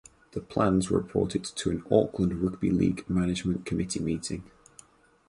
The 0.31 0.41
plans 0.41 0.89
were 0.89 0.97
reported 0.97 1.43
to 1.43 1.69
an 1.69 1.83
Auckland 1.91 2.33
Rugby 2.41 2.71
League 2.71 3.07
Management 3.07 3.67
Committee 3.67 3.99
meeting. 3.99 4.43